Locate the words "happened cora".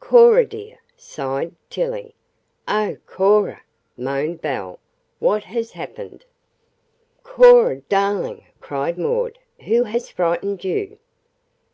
5.72-7.82